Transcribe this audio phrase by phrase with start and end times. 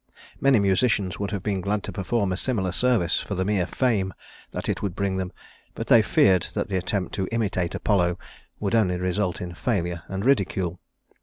[0.39, 4.15] Many musicians would have been glad to perform a similar service for the mere fame
[4.49, 5.31] that it would bring them,
[5.75, 8.17] but they feared that the attempt to imitate Apollo
[8.59, 10.79] would only result in failure and ridicule.